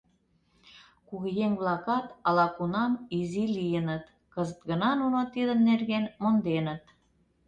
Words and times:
Кугыеҥ-влакат 1.07 2.05
ала-кунам 2.27 2.91
изи 3.17 3.43
лийыныт, 3.55 4.03
кызыт 4.33 4.61
гына 4.69 4.89
нуно 5.01 5.19
тидын 5.33 5.59
нерген 5.69 6.05
монденыт. 6.21 6.83